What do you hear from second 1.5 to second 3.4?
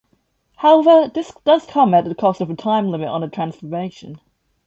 come at the cost of a time limit on the